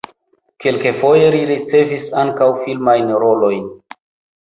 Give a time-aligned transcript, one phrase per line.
[0.65, 3.73] Kelkfoje li ricevis ankaŭ filmajn rolojn.